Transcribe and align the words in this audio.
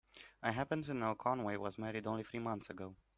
I 0.41 0.49
happen 0.49 0.81
to 0.81 0.95
know 0.95 1.13
Conway 1.13 1.57
was 1.57 1.77
married 1.77 2.07
only 2.07 2.23
three 2.23 2.39
months 2.39 2.71
ago. 2.71 2.95